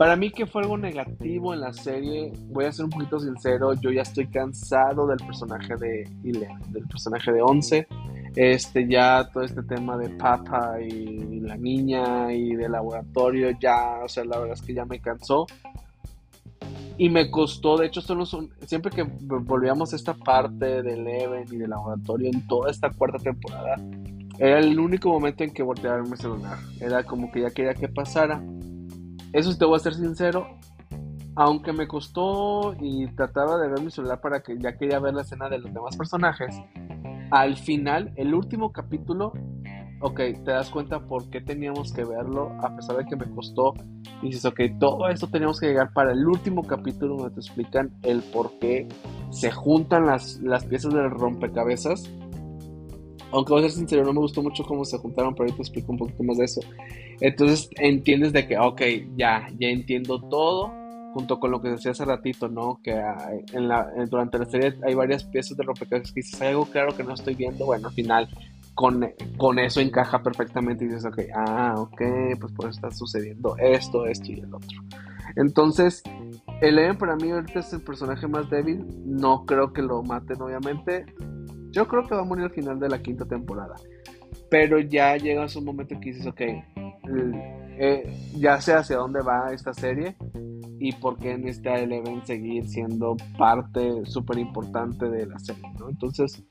Para 0.00 0.16
mí 0.16 0.30
que 0.30 0.46
fue 0.46 0.62
algo 0.62 0.78
negativo 0.78 1.52
en 1.52 1.60
la 1.60 1.74
serie, 1.74 2.32
voy 2.48 2.64
a 2.64 2.72
ser 2.72 2.86
un 2.86 2.90
poquito 2.90 3.20
sincero, 3.20 3.74
yo 3.74 3.90
ya 3.90 4.00
estoy 4.00 4.26
cansado 4.28 5.06
del 5.06 5.18
personaje 5.18 5.74
de 5.76 6.08
Ileana, 6.24 6.66
del 6.68 6.86
personaje 6.86 7.30
de 7.30 7.42
Once. 7.42 7.86
Este, 8.34 8.88
ya 8.88 9.28
todo 9.30 9.42
este 9.42 9.62
tema 9.62 9.98
de 9.98 10.08
Papa 10.10 10.80
y 10.80 11.40
la 11.40 11.54
niña 11.56 12.32
y 12.32 12.54
del 12.54 12.72
laboratorio, 12.72 13.50
ya, 13.60 14.00
o 14.02 14.08
sea, 14.08 14.24
la 14.24 14.38
verdad 14.38 14.54
es 14.54 14.62
que 14.62 14.72
ya 14.72 14.86
me 14.86 15.00
cansó. 15.00 15.46
Y 17.00 17.08
me 17.08 17.30
costó, 17.30 17.78
de 17.78 17.86
hecho, 17.86 18.00
solo 18.00 18.26
son, 18.26 18.50
siempre 18.66 18.92
que 18.92 19.02
volvíamos 19.02 19.92
a 19.92 19.96
esta 19.96 20.14
parte 20.14 20.82
del 20.82 21.06
Eleven 21.06 21.46
y 21.50 21.56
del 21.56 21.70
laboratorio 21.70 22.28
en 22.32 22.46
toda 22.46 22.70
esta 22.70 22.90
cuarta 22.90 23.18
temporada, 23.18 23.76
era 24.38 24.58
el 24.58 24.78
único 24.78 25.08
momento 25.08 25.44
en 25.44 25.52
que 25.52 25.62
volteaba 25.62 26.02
mi 26.02 26.16
celular. 26.16 26.58
Era 26.78 27.02
como 27.04 27.32
que 27.32 27.40
ya 27.40 27.50
quería 27.50 27.74
que 27.74 27.88
pasara 27.88 28.42
eso 29.32 29.56
te 29.56 29.64
voy 29.64 29.76
a 29.76 29.78
ser 29.78 29.94
sincero, 29.94 30.58
aunque 31.36 31.72
me 31.72 31.86
costó 31.86 32.74
y 32.80 33.06
trataba 33.14 33.58
de 33.58 33.68
ver 33.68 33.80
mi 33.80 33.90
celular 33.90 34.20
para 34.20 34.42
que 34.42 34.58
ya 34.58 34.76
quería 34.76 34.98
ver 34.98 35.14
la 35.14 35.22
escena 35.22 35.48
de 35.48 35.58
los 35.58 35.72
demás 35.72 35.96
personajes, 35.96 36.60
al 37.30 37.56
final, 37.56 38.12
el 38.16 38.34
último 38.34 38.72
capítulo, 38.72 39.32
ok, 40.00 40.16
te 40.16 40.50
das 40.50 40.70
cuenta 40.70 41.06
por 41.06 41.28
qué 41.30 41.40
teníamos 41.40 41.92
que 41.92 42.04
verlo, 42.04 42.52
a 42.62 42.74
pesar 42.74 42.96
de 42.96 43.04
que 43.04 43.16
me 43.16 43.30
costó, 43.34 43.74
dices, 44.22 44.44
ok, 44.44 44.60
todo 44.78 45.08
esto 45.08 45.28
teníamos 45.28 45.60
que 45.60 45.68
llegar 45.68 45.92
para 45.92 46.12
el 46.12 46.26
último 46.26 46.66
capítulo 46.66 47.16
donde 47.16 47.34
te 47.34 47.40
explican 47.40 47.92
el 48.02 48.22
por 48.22 48.58
qué 48.58 48.88
se 49.30 49.50
juntan 49.50 50.06
las, 50.06 50.40
las 50.40 50.64
piezas 50.64 50.92
del 50.92 51.10
rompecabezas 51.10 52.10
aunque 53.32 53.52
voy 53.52 53.60
a 53.60 53.68
ser 53.68 53.78
sincero, 53.78 54.04
no 54.04 54.12
me 54.12 54.20
gustó 54.20 54.42
mucho 54.42 54.64
cómo 54.64 54.84
se 54.84 54.98
juntaron, 54.98 55.34
pero 55.34 55.44
ahorita 55.44 55.62
explico 55.62 55.92
un 55.92 55.98
poquito 55.98 56.22
más 56.24 56.38
de 56.38 56.44
eso. 56.44 56.60
Entonces 57.20 57.70
entiendes 57.76 58.32
de 58.32 58.46
que, 58.46 58.58
ok, 58.58 58.82
ya, 59.16 59.48
ya 59.58 59.68
entiendo 59.68 60.20
todo, 60.28 60.72
junto 61.14 61.38
con 61.38 61.50
lo 61.50 61.60
que 61.60 61.68
decía 61.68 61.92
hace 61.92 62.04
ratito, 62.04 62.48
¿no? 62.48 62.80
Que 62.82 63.00
en 63.52 63.68
la, 63.68 63.88
durante 64.08 64.38
la 64.38 64.46
serie 64.46 64.74
hay 64.86 64.94
varias 64.94 65.24
piezas 65.24 65.56
de 65.56 65.62
rompecabezas 65.62 66.12
que 66.12 66.20
dices, 66.20 66.40
hay 66.40 66.48
algo 66.48 66.66
claro 66.66 66.96
que 66.96 67.04
no 67.04 67.14
estoy 67.14 67.34
viendo, 67.34 67.66
bueno, 67.66 67.88
al 67.88 67.94
final 67.94 68.28
con, 68.80 69.06
con 69.36 69.58
eso 69.58 69.78
encaja 69.78 70.22
perfectamente 70.22 70.86
y 70.86 70.88
dices, 70.88 71.04
ok, 71.04 71.18
ah, 71.36 71.74
ok, 71.76 72.00
pues 72.40 72.50
por 72.54 72.64
eso 72.64 72.70
está 72.76 72.90
sucediendo 72.90 73.54
esto, 73.58 74.06
esto 74.06 74.32
y 74.32 74.40
el 74.40 74.54
otro. 74.54 74.80
Entonces, 75.36 76.02
Eleven 76.62 76.96
para 76.96 77.14
mí 77.16 77.30
ahorita 77.30 77.60
es 77.60 77.74
el 77.74 77.82
personaje 77.82 78.26
más 78.26 78.48
débil, 78.48 78.86
no 79.04 79.44
creo 79.44 79.74
que 79.74 79.82
lo 79.82 80.02
maten 80.02 80.40
obviamente, 80.40 81.04
yo 81.72 81.86
creo 81.86 82.06
que 82.06 82.14
va 82.14 82.22
a 82.22 82.24
morir 82.24 82.44
al 82.44 82.52
final 82.52 82.80
de 82.80 82.88
la 82.88 83.02
quinta 83.02 83.26
temporada. 83.26 83.74
Pero 84.48 84.80
ya 84.80 85.14
llega 85.18 85.44
un 85.54 85.64
momento 85.66 86.00
que 86.00 86.12
dices, 86.12 86.26
ok, 86.26 86.40
eh, 87.78 88.30
ya 88.38 88.62
sé 88.62 88.72
hacia 88.72 88.96
dónde 88.96 89.20
va 89.20 89.52
esta 89.52 89.74
serie 89.74 90.16
y 90.78 90.92
por 90.92 91.18
qué 91.18 91.36
necesita 91.36 91.74
Eleven 91.74 92.24
seguir 92.24 92.66
siendo 92.66 93.14
parte 93.36 94.06
súper 94.06 94.38
importante 94.38 95.06
de 95.10 95.26
la 95.26 95.38
serie, 95.38 95.70
¿no? 95.78 95.90
Entonces, 95.90 96.42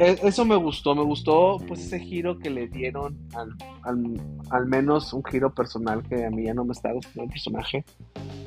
eso 0.00 0.44
me 0.46 0.56
gustó, 0.56 0.94
me 0.94 1.04
gustó 1.04 1.58
pues 1.68 1.80
ese 1.80 2.00
giro 2.00 2.38
que 2.38 2.48
le 2.48 2.68
dieron 2.68 3.18
al, 3.34 3.54
al, 4.50 4.66
menos 4.66 5.12
un 5.12 5.22
giro 5.24 5.54
personal 5.54 6.02
que 6.02 6.24
a 6.24 6.30
mí 6.30 6.44
ya 6.44 6.54
no 6.54 6.64
me 6.64 6.72
está 6.72 6.92
gustando 6.92 7.24
el 7.24 7.30
personaje. 7.30 7.84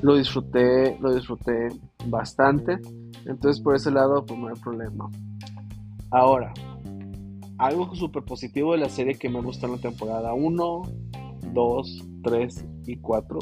Lo 0.02 0.16
disfruté, 0.16 0.98
lo 1.00 1.14
disfruté 1.14 1.68
bastante. 2.06 2.80
Entonces 3.24 3.62
por 3.62 3.76
ese 3.76 3.92
lado 3.92 4.26
pues 4.26 4.38
no 4.38 4.48
hay 4.48 4.54
problema. 4.60 5.08
Ahora, 6.10 6.52
algo 7.58 7.94
súper 7.94 8.24
positivo 8.24 8.72
de 8.72 8.78
la 8.78 8.88
serie 8.88 9.14
que 9.14 9.28
me 9.28 9.40
gusta 9.40 9.66
en 9.66 9.72
la 9.72 9.78
temporada 9.78 10.34
1, 10.34 10.82
2, 11.52 12.08
3 12.24 12.64
y 12.86 12.96
4 12.96 13.38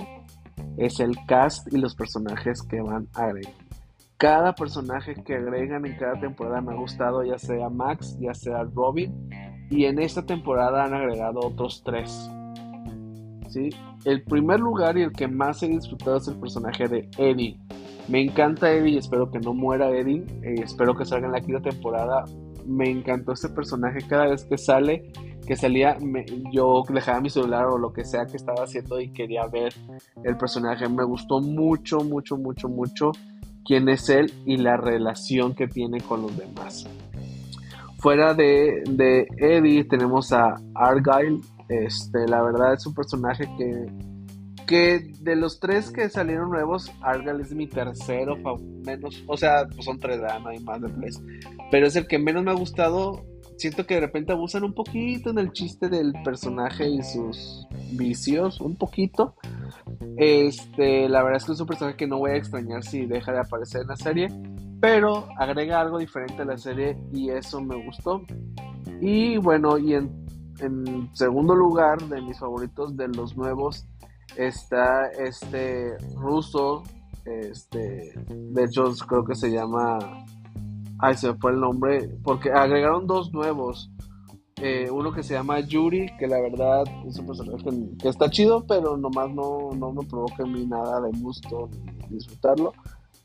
es 0.76 1.00
el 1.00 1.16
cast 1.26 1.72
y 1.72 1.78
los 1.78 1.94
personajes 1.94 2.62
que 2.62 2.80
van 2.80 3.08
a 3.14 3.24
agregar. 3.24 3.61
Cada 4.22 4.54
personaje 4.54 5.14
que 5.24 5.34
agregan 5.34 5.84
en 5.84 5.96
cada 5.96 6.20
temporada 6.20 6.60
me 6.60 6.70
ha 6.70 6.76
gustado, 6.76 7.24
ya 7.24 7.40
sea 7.40 7.68
Max, 7.68 8.16
ya 8.20 8.32
sea 8.32 8.62
Robin, 8.72 9.28
y 9.68 9.86
en 9.86 9.98
esta 9.98 10.24
temporada 10.24 10.84
han 10.84 10.94
agregado 10.94 11.40
otros 11.40 11.82
tres. 11.84 12.30
¿Sí? 13.48 13.70
El 14.04 14.22
primer 14.22 14.60
lugar 14.60 14.96
y 14.96 15.02
el 15.02 15.10
que 15.10 15.26
más 15.26 15.64
he 15.64 15.68
disfrutado 15.70 16.18
es 16.18 16.28
el 16.28 16.36
personaje 16.36 16.86
de 16.86 17.08
Eddie. 17.18 17.58
Me 18.06 18.22
encanta 18.22 18.70
Eddie 18.70 18.92
y 18.92 18.98
espero 18.98 19.28
que 19.28 19.40
no 19.40 19.54
muera 19.54 19.90
Eddie. 19.90 20.24
Eh, 20.44 20.54
espero 20.62 20.94
que 20.94 21.04
salga 21.04 21.26
en 21.26 21.32
la 21.32 21.40
quinta 21.40 21.60
temporada 21.60 22.24
me 22.66 22.90
encantó 22.90 23.32
este 23.32 23.48
personaje 23.48 23.98
cada 24.06 24.28
vez 24.28 24.44
que 24.44 24.58
sale, 24.58 25.10
que 25.46 25.56
salía, 25.56 25.96
yo 26.52 26.82
dejaba 26.88 27.20
mi 27.20 27.30
celular 27.30 27.66
o 27.66 27.78
lo 27.78 27.92
que 27.92 28.04
sea 28.04 28.26
que 28.26 28.36
estaba 28.36 28.64
haciendo 28.64 29.00
y 29.00 29.12
quería 29.12 29.46
ver 29.46 29.74
el 30.22 30.36
personaje. 30.36 30.88
Me 30.88 31.04
gustó 31.04 31.40
mucho, 31.40 32.00
mucho, 32.00 32.36
mucho, 32.36 32.68
mucho. 32.68 33.12
Quién 33.64 33.88
es 33.88 34.08
él 34.08 34.32
y 34.44 34.56
la 34.56 34.76
relación 34.76 35.54
que 35.54 35.68
tiene 35.68 36.00
con 36.00 36.22
los 36.22 36.36
demás. 36.36 36.86
Fuera 37.98 38.34
de, 38.34 38.82
de 38.88 39.26
Eddie 39.38 39.84
tenemos 39.84 40.32
a 40.32 40.56
Argyle. 40.74 41.40
Este, 41.68 42.26
la 42.26 42.42
verdad 42.42 42.74
es 42.74 42.84
un 42.86 42.94
personaje 42.94 43.48
que, 43.56 43.86
que 44.66 45.12
de 45.20 45.36
los 45.36 45.60
tres 45.60 45.90
que 45.90 46.08
salieron 46.08 46.50
nuevos, 46.50 46.90
Argyle 47.00 47.40
es 47.40 47.54
mi 47.54 47.66
tercero, 47.66 48.36
menos, 48.84 49.22
o 49.26 49.36
sea, 49.36 49.66
pues 49.66 49.84
son 49.84 49.98
tres, 49.98 50.20
no 50.20 50.48
hay 50.48 50.58
más 50.58 50.82
de 50.82 50.88
tres, 50.88 51.22
pero 51.70 51.86
es 51.86 51.96
el 51.96 52.06
que 52.06 52.18
menos 52.18 52.44
me 52.44 52.50
ha 52.50 52.54
gustado 52.54 53.24
siento 53.62 53.86
que 53.86 53.94
de 53.94 54.00
repente 54.00 54.32
abusan 54.32 54.64
un 54.64 54.74
poquito 54.74 55.30
en 55.30 55.38
el 55.38 55.52
chiste 55.52 55.88
del 55.88 56.12
personaje 56.24 56.88
y 56.88 57.02
sus 57.02 57.66
vicios, 57.92 58.60
un 58.60 58.74
poquito. 58.76 59.36
Este, 60.16 61.08
la 61.08 61.22
verdad 61.22 61.38
es 61.38 61.44
que 61.44 61.52
es 61.52 61.60
un 61.60 61.66
personaje 61.66 61.96
que 61.96 62.06
no 62.06 62.18
voy 62.18 62.32
a 62.32 62.36
extrañar 62.36 62.82
si 62.82 63.06
deja 63.06 63.32
de 63.32 63.40
aparecer 63.40 63.82
en 63.82 63.88
la 63.88 63.96
serie, 63.96 64.28
pero 64.80 65.28
agrega 65.38 65.80
algo 65.80 65.98
diferente 65.98 66.42
a 66.42 66.44
la 66.44 66.58
serie 66.58 66.96
y 67.12 67.30
eso 67.30 67.60
me 67.60 67.84
gustó. 67.84 68.22
Y 69.00 69.36
bueno, 69.38 69.78
y 69.78 69.94
en, 69.94 70.26
en 70.60 71.08
segundo 71.14 71.54
lugar 71.54 72.02
de 72.08 72.20
mis 72.20 72.38
favoritos 72.38 72.96
de 72.96 73.08
los 73.08 73.36
nuevos 73.36 73.86
está 74.36 75.08
este 75.08 75.96
ruso, 76.16 76.82
este, 77.24 78.12
de 78.28 78.64
hecho 78.64 78.92
creo 79.06 79.24
que 79.24 79.34
se 79.34 79.50
llama 79.50 79.98
Ay, 81.02 81.16
se 81.16 81.32
me 81.32 81.34
fue 81.38 81.50
el 81.50 81.60
nombre. 81.60 82.08
Porque 82.22 82.52
agregaron 82.52 83.08
dos 83.08 83.32
nuevos. 83.32 83.90
Eh, 84.64 84.88
uno 84.92 85.12
que 85.12 85.24
se 85.24 85.34
llama 85.34 85.58
Yuri, 85.58 86.06
que 86.20 86.28
la 86.28 86.40
verdad 86.40 86.84
es 87.04 87.18
un 87.18 87.26
personaje 87.26 87.64
que, 88.00 88.08
está 88.08 88.30
chido, 88.30 88.64
pero 88.64 88.96
nomás 88.96 89.28
no, 89.34 89.70
no 89.74 89.90
me 89.90 90.06
provoca 90.06 90.44
en 90.44 90.52
mí 90.52 90.66
nada 90.66 91.00
de 91.00 91.10
gusto 91.18 91.68
disfrutarlo. 92.08 92.72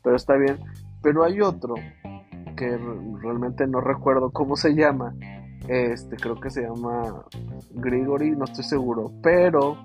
Pero 0.02 0.16
está 0.16 0.34
bien. 0.34 0.58
Pero 1.00 1.22
hay 1.22 1.40
otro 1.40 1.76
que 2.56 2.76
realmente 3.22 3.68
no 3.68 3.80
recuerdo 3.80 4.30
cómo 4.30 4.56
se 4.56 4.74
llama. 4.74 5.14
Este, 5.68 6.16
creo 6.16 6.40
que 6.40 6.50
se 6.50 6.62
llama 6.62 7.24
Grigori, 7.70 8.32
no 8.32 8.44
estoy 8.44 8.64
seguro. 8.64 9.12
Pero 9.22 9.78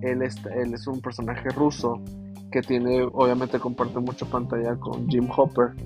él, 0.00 0.20
él 0.22 0.74
es 0.74 0.86
un 0.88 1.00
personaje 1.00 1.48
ruso 1.50 2.02
que 2.50 2.60
tiene, 2.60 3.04
obviamente 3.04 3.60
comparte 3.60 4.00
mucho 4.00 4.28
pantalla 4.28 4.74
con 4.74 5.06
Jim 5.06 5.28
Hopper. 5.30 5.76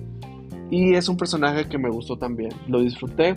Y 0.71 0.95
es 0.95 1.07
un 1.07 1.17
personaje 1.17 1.69
que 1.69 1.77
me 1.77 1.91
gustó 1.91 2.17
también. 2.17 2.51
Lo 2.67 2.79
disfruté. 2.79 3.35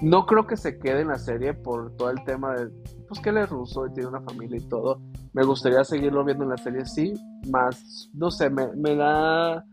No 0.00 0.24
creo 0.26 0.46
que 0.46 0.56
se 0.56 0.78
quede 0.78 1.02
en 1.02 1.08
la 1.08 1.18
serie 1.18 1.52
por 1.54 1.94
todo 1.96 2.10
el 2.10 2.24
tema 2.24 2.54
de 2.54 2.70
pues 3.10 3.20
que 3.20 3.30
él 3.30 3.38
es 3.38 3.50
ruso 3.50 3.86
y 3.86 3.92
tiene 3.92 4.08
una 4.08 4.20
familia 4.20 4.56
y 4.56 4.68
todo. 4.68 5.02
Me 5.32 5.44
gustaría 5.44 5.82
seguirlo 5.82 6.24
viendo 6.24 6.44
en 6.44 6.50
la 6.50 6.56
serie, 6.56 6.86
sí. 6.86 7.12
Más, 7.50 8.08
no 8.14 8.30
sé, 8.30 8.48
me, 8.50 8.94
da. 8.94 9.64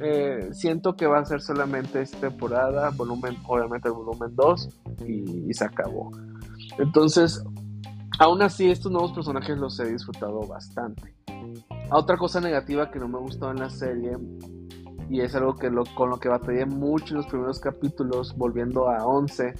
Eh, 0.00 0.50
siento 0.52 0.94
que 0.94 1.06
va 1.06 1.18
a 1.18 1.24
ser 1.24 1.40
solamente 1.40 2.00
esta 2.00 2.18
temporada, 2.20 2.90
volumen, 2.90 3.36
obviamente 3.46 3.88
el 3.88 3.94
volumen 3.94 4.34
2, 4.36 4.68
y, 5.08 5.50
y 5.50 5.54
se 5.54 5.64
acabó. 5.64 6.12
Entonces, 6.78 7.44
aún 8.20 8.42
así, 8.42 8.70
estos 8.70 8.92
nuevos 8.92 9.12
personajes 9.12 9.58
los 9.58 9.78
he 9.80 9.90
disfrutado 9.90 10.46
bastante. 10.46 11.14
Otra 11.90 12.16
cosa 12.16 12.40
negativa 12.40 12.92
que 12.92 13.00
no 13.00 13.08
me 13.08 13.18
gustó 13.18 13.50
en 13.50 13.58
la 13.58 13.70
serie 13.70 14.16
y 15.08 15.20
es 15.20 15.34
algo 15.34 15.54
que 15.56 15.70
lo, 15.70 15.84
con 15.94 16.10
lo 16.10 16.18
que 16.18 16.28
batallé 16.28 16.66
mucho 16.66 17.14
en 17.14 17.18
los 17.18 17.26
primeros 17.26 17.60
capítulos, 17.60 18.34
volviendo 18.36 18.88
a 18.88 19.04
11. 19.06 19.54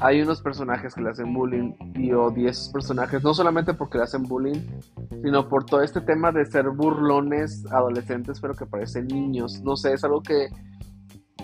Hay 0.00 0.22
unos 0.22 0.40
personajes 0.42 0.94
que 0.94 1.00
le 1.00 1.10
hacen 1.10 1.32
bullying 1.32 1.74
y 1.94 2.12
odio 2.12 2.48
esos 2.48 2.68
personajes, 2.68 3.22
no 3.22 3.34
solamente 3.34 3.74
porque 3.74 3.98
le 3.98 4.04
hacen 4.04 4.22
bullying, 4.22 4.60
sino 5.22 5.48
por 5.48 5.64
todo 5.64 5.82
este 5.82 6.00
tema 6.00 6.30
de 6.30 6.44
ser 6.44 6.68
burlones 6.70 7.64
adolescentes, 7.72 8.40
pero 8.40 8.54
que 8.54 8.66
parecen 8.66 9.08
niños. 9.08 9.60
No 9.62 9.76
sé, 9.76 9.94
es 9.94 10.04
algo 10.04 10.22
que 10.22 10.48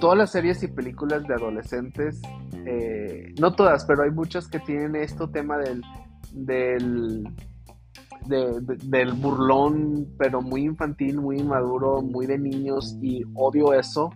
todas 0.00 0.18
las 0.18 0.30
series 0.30 0.62
y 0.62 0.68
películas 0.68 1.26
de 1.26 1.35
adolescentes, 1.35 2.21
eh, 2.66 3.35
no 3.40 3.54
todas, 3.54 3.85
pero 3.85 4.02
hay 4.02 4.11
muchas 4.11 4.49
que 4.49 4.61
tienen 4.61 4.97
esto 4.97 5.30
tema 5.30 5.59
del, 5.59 5.83
del 6.33 7.26
del 8.26 9.12
burlón, 9.14 10.09
pero 10.19 10.40
muy 10.40 10.62
infantil, 10.62 11.21
muy 11.21 11.38
inmaduro, 11.38 12.02
muy 12.02 12.26
de 12.26 12.38
niños 12.38 12.97
y 13.02 13.23
odio 13.35 13.75
eso. 13.75 14.11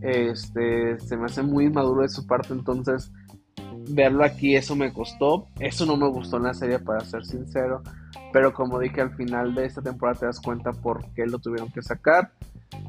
Este, 0.00 0.98
se 0.98 1.16
me 1.16 1.26
hace 1.26 1.42
muy 1.42 1.66
inmaduro 1.66 2.02
de 2.02 2.08
su 2.08 2.26
parte, 2.26 2.52
entonces 2.52 3.10
verlo 3.90 4.24
aquí 4.24 4.56
eso 4.56 4.76
me 4.76 4.92
costó. 4.92 5.46
Eso 5.58 5.86
no 5.86 5.96
me 5.96 6.08
gustó 6.08 6.36
en 6.36 6.44
la 6.44 6.54
serie 6.54 6.78
para 6.78 7.00
ser 7.00 7.24
sincero, 7.24 7.82
pero 8.32 8.52
como 8.52 8.78
dije 8.78 9.00
al 9.00 9.14
final 9.14 9.54
de 9.54 9.66
esta 9.66 9.82
temporada 9.82 10.20
te 10.20 10.26
das 10.26 10.40
cuenta 10.40 10.72
por 10.72 11.04
qué 11.14 11.26
lo 11.26 11.38
tuvieron 11.38 11.70
que 11.70 11.82
sacar. 11.82 12.32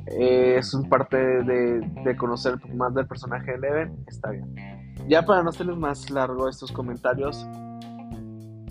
Eh, 0.07 0.55
es 0.57 0.73
un 0.73 0.89
parte 0.89 1.17
de, 1.17 1.81
de 2.03 2.17
conocer 2.17 2.55
más 2.75 2.93
del 2.93 3.07
personaje 3.07 3.51
de 3.51 3.57
Eleven, 3.57 4.03
está 4.07 4.31
bien. 4.31 4.53
Ya 5.07 5.23
para 5.23 5.41
no 5.43 5.49
hacerles 5.49 5.77
más 5.77 6.09
largo 6.09 6.49
estos 6.49 6.71
comentarios, 6.71 7.47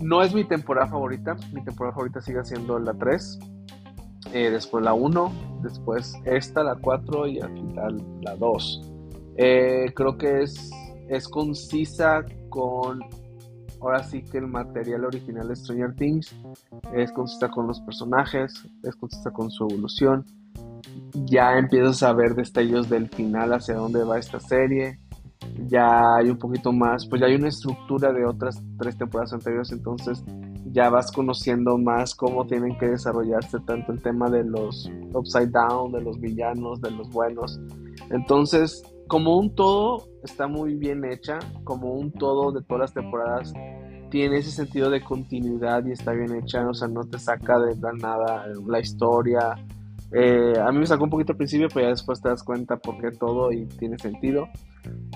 no 0.01 0.21
es 0.21 0.33
mi 0.33 0.43
temporada 0.43 0.87
favorita. 0.87 1.35
Mi 1.53 1.63
temporada 1.63 1.93
favorita 1.93 2.21
sigue 2.21 2.43
siendo 2.43 2.79
la 2.79 2.93
3. 2.93 3.39
Eh, 4.33 4.49
después 4.51 4.83
la 4.83 4.93
1. 4.93 5.31
Después 5.61 6.13
esta, 6.25 6.63
la 6.63 6.75
4. 6.75 7.27
Y 7.27 7.39
al 7.39 7.53
final 7.53 8.03
la 8.21 8.35
2. 8.35 8.93
Eh, 9.37 9.91
creo 9.95 10.17
que 10.17 10.43
es, 10.43 10.71
es 11.07 11.27
concisa 11.27 12.23
con. 12.49 13.01
Ahora 13.81 14.03
sí 14.03 14.23
que 14.23 14.39
el 14.39 14.47
material 14.47 15.05
original 15.05 15.47
de 15.47 15.55
Stranger 15.55 15.95
Things 15.95 16.35
es 16.93 17.13
concisa 17.13 17.47
con 17.49 17.65
los 17.65 17.79
personajes, 17.79 18.67
es 18.83 18.95
concisa 18.97 19.31
con 19.31 19.49
su 19.49 19.63
evolución. 19.63 20.25
Ya 21.13 21.57
empiezas 21.57 22.03
a 22.03 22.11
ver 22.11 22.35
destellos 22.35 22.89
del 22.89 23.07
final 23.07 23.53
hacia 23.53 23.75
dónde 23.75 24.03
va 24.03 24.19
esta 24.19 24.41
serie 24.41 24.99
ya 25.67 26.15
hay 26.15 26.29
un 26.29 26.37
poquito 26.37 26.71
más, 26.71 27.05
pues 27.07 27.21
ya 27.21 27.27
hay 27.27 27.35
una 27.35 27.49
estructura 27.49 28.11
de 28.11 28.25
otras 28.25 28.61
tres 28.77 28.97
temporadas 28.97 29.33
anteriores, 29.33 29.71
entonces 29.71 30.23
ya 30.71 30.89
vas 30.89 31.11
conociendo 31.11 31.77
más 31.77 32.13
cómo 32.15 32.45
tienen 32.45 32.77
que 32.77 32.87
desarrollarse 32.87 33.59
tanto 33.61 33.91
el 33.91 34.01
tema 34.01 34.29
de 34.29 34.43
los 34.43 34.89
upside 35.13 35.49
down, 35.49 35.91
de 35.91 36.01
los 36.01 36.19
villanos, 36.19 36.81
de 36.81 36.91
los 36.91 37.09
buenos. 37.09 37.59
Entonces, 38.11 38.83
como 39.07 39.37
un 39.37 39.55
todo, 39.55 40.07
está 40.23 40.47
muy 40.47 40.75
bien 40.75 41.03
hecha, 41.05 41.39
como 41.63 41.93
un 41.93 42.11
todo 42.11 42.51
de 42.51 42.61
todas 42.61 42.81
las 42.81 42.93
temporadas, 42.93 43.53
tiene 44.09 44.37
ese 44.37 44.51
sentido 44.51 44.89
de 44.89 45.03
continuidad 45.03 45.85
y 45.85 45.91
está 45.91 46.11
bien 46.13 46.35
hecha, 46.35 46.67
o 46.67 46.73
sea, 46.73 46.87
no 46.87 47.03
te 47.03 47.19
saca 47.19 47.59
de 47.59 47.75
nada 47.99 48.45
la 48.67 48.79
historia. 48.79 49.55
Eh, 50.11 50.53
a 50.59 50.71
mí 50.71 50.79
me 50.79 50.87
sacó 50.87 51.03
un 51.03 51.09
poquito 51.09 51.33
al 51.33 51.37
principio, 51.37 51.67
pero 51.71 51.85
ya 51.85 51.89
después 51.89 52.21
te 52.21 52.29
das 52.29 52.43
cuenta 52.43 52.77
por 52.77 52.99
qué 52.99 53.11
todo 53.11 53.51
y 53.51 53.65
tiene 53.65 53.97
sentido. 53.99 54.47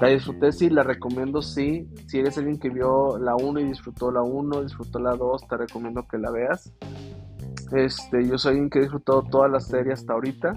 La 0.01 0.09
disfruté, 0.09 0.51
sí, 0.51 0.69
la 0.69 0.83
recomiendo, 0.83 1.41
sí. 1.41 1.87
Si 2.07 2.19
eres 2.19 2.37
alguien 2.37 2.59
que 2.59 2.69
vio 2.69 3.17
la 3.17 3.35
1 3.35 3.59
y 3.59 3.63
disfrutó 3.65 4.11
la 4.11 4.21
1, 4.21 4.63
disfrutó 4.63 4.99
la 4.99 5.15
2, 5.15 5.47
te 5.47 5.57
recomiendo 5.57 6.05
que 6.07 6.17
la 6.17 6.31
veas. 6.31 6.73
Este, 7.71 8.27
yo 8.27 8.37
soy 8.37 8.51
alguien 8.51 8.69
que 8.69 8.79
ha 8.79 8.81
disfrutado 8.81 9.23
toda 9.23 9.47
la 9.47 9.59
serie 9.59 9.93
hasta 9.93 10.13
ahorita. 10.13 10.55